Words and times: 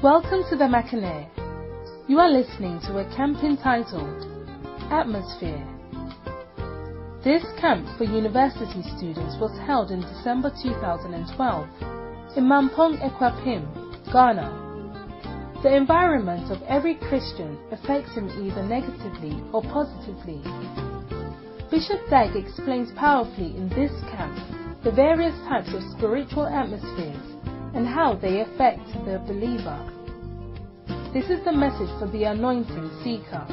Welcome 0.00 0.44
to 0.48 0.54
the 0.54 0.68
Mackinac. 0.68 1.26
You 2.06 2.20
are 2.20 2.30
listening 2.30 2.78
to 2.86 2.98
a 2.98 3.16
camp 3.16 3.42
entitled 3.42 4.30
Atmosphere. 4.92 5.66
This 7.24 7.42
camp 7.60 7.84
for 7.98 8.04
university 8.04 8.86
students 8.94 9.34
was 9.40 9.50
held 9.66 9.90
in 9.90 10.00
December 10.02 10.54
2012 10.62 11.66
in 12.36 12.44
Mampong 12.46 13.02
Akwapim, 13.02 13.66
Ghana. 14.12 15.58
The 15.64 15.74
environment 15.74 16.52
of 16.52 16.62
every 16.68 16.94
Christian 16.94 17.58
affects 17.72 18.14
him 18.14 18.30
either 18.46 18.62
negatively 18.62 19.42
or 19.52 19.62
positively. 19.62 20.38
Bishop 21.72 22.08
Dag 22.08 22.36
explains 22.36 22.92
powerfully 22.92 23.56
in 23.56 23.68
this 23.70 23.90
camp 24.14 24.38
the 24.84 24.92
various 24.92 25.34
types 25.48 25.74
of 25.74 25.82
spiritual 25.98 26.46
atmospheres 26.46 27.37
and 27.74 27.86
how 27.86 28.14
they 28.14 28.40
affect 28.40 28.86
the 29.04 29.22
believer. 29.26 29.78
This 31.12 31.30
is 31.30 31.44
the 31.44 31.52
message 31.52 31.90
for 31.98 32.06
the 32.12 32.24
anointing 32.24 32.90
seeker. 33.02 33.46